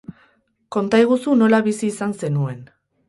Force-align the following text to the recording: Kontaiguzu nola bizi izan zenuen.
Kontaiguzu 0.75 1.35
nola 1.43 1.59
bizi 1.69 1.93
izan 1.93 2.17
zenuen. 2.23 2.65